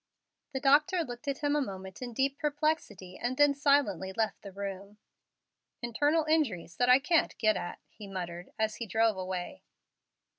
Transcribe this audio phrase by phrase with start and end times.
[0.53, 4.51] The doctor looked at him a moment in deep perplexity, and then silently left the
[4.51, 4.97] room.
[5.83, 9.61] "Internal injuries that I can't get at," he muttered, as he drove away.